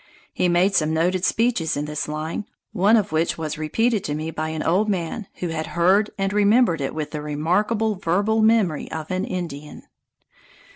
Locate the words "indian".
9.25-9.83